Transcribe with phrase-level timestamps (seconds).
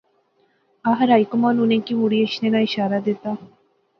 [0.91, 3.31] آخر ہائی کمان انیں کی مڑی اچھے ناں شارہ دتا